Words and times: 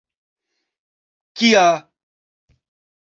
Kia... 1.35 1.67